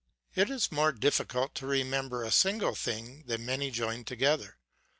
[0.33, 4.57] It is more difficult to remember a single thing than many joined together.